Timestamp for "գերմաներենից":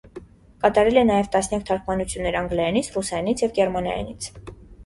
3.63-4.31